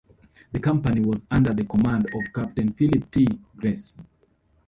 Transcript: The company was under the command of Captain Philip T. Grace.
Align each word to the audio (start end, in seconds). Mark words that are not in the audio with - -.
The 0.51 0.59
company 0.59 0.99
was 0.99 1.23
under 1.29 1.53
the 1.53 1.63
command 1.65 2.05
of 2.11 2.33
Captain 2.33 2.73
Philip 2.73 3.11
T. 3.11 3.27
Grace. 3.55 3.93